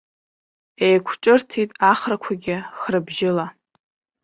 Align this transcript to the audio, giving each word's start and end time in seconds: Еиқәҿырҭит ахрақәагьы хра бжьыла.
Еиқәҿырҭит 0.87 1.69
ахрақәагьы 1.91 2.57
хра 2.79 2.99
бжьыла. 3.05 3.47